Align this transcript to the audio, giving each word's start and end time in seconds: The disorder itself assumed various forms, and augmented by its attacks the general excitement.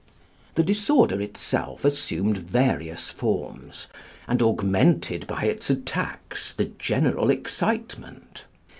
The 0.55 0.63
disorder 0.63 1.21
itself 1.21 1.85
assumed 1.85 2.39
various 2.39 3.07
forms, 3.09 3.85
and 4.27 4.41
augmented 4.41 5.27
by 5.27 5.43
its 5.43 5.69
attacks 5.69 6.53
the 6.53 6.65
general 6.65 7.29
excitement. 7.29 8.45